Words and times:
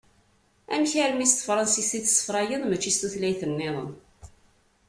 Amek 0.77 0.93
armi 1.03 1.25
s 1.27 1.33
tefransist 1.33 1.91
i 1.97 1.99
tessefruyeḍ 2.05 2.63
mačči 2.65 2.91
s 2.93 2.97
tutlayt-nniḍen? 2.99 3.91